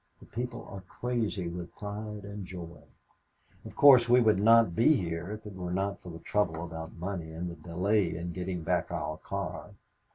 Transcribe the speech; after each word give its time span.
The 0.19 0.25
people 0.25 0.65
are 0.67 0.81
crazy 0.81 1.47
with 1.47 1.75
pride 1.75 2.23
and 2.25 2.43
joy. 2.43 2.81
Of 3.63 3.75
course 3.75 4.09
we 4.09 4.19
would 4.19 4.39
not 4.39 4.75
be 4.75 4.95
here 4.95 5.29
if 5.31 5.45
it 5.45 5.53
were 5.53 5.71
not 5.71 5.99
for 5.99 6.09
the 6.09 6.17
trouble 6.17 6.63
about 6.65 6.95
money 6.95 7.29
and 7.31 7.51
the 7.51 7.55
delay 7.55 8.15
in 8.17 8.33
getting 8.33 8.63
back 8.63 8.89
our 8.91 9.17
car. 9.17 9.75